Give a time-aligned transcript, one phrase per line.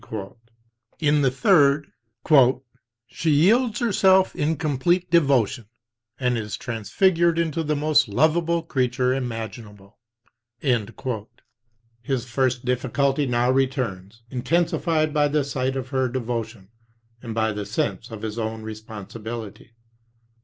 [0.97, 1.91] In the third,
[3.05, 5.67] "she yields herself in complete devotion,
[6.19, 9.99] and is transfigured into the most lovable creature imaginable."
[10.59, 16.69] His first difficulty now returns, intensified by the sight of her devotion
[17.21, 19.75] and by the sense of his own responsibility.